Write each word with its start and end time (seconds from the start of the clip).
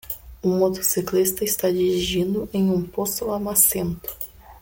Um 0.43 0.57
motociclista 0.57 1.43
está 1.43 1.69
dirigindo 1.71 2.49
em 2.51 2.71
um 2.71 2.81
poço 2.81 3.23
lamacento. 3.27 4.17